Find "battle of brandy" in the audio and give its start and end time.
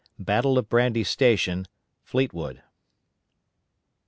0.17-1.03